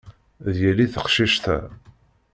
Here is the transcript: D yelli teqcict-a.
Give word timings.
D 0.53 0.55
yelli 0.61 0.87
teqcict-a. 0.93 1.57